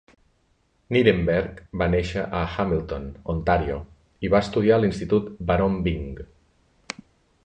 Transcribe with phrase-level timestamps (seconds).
[0.95, 3.05] Nirenberg va néixer a Hamilton,
[3.35, 3.77] Ontario,
[4.29, 6.09] i va estudiar a l'Institut Baron Byng.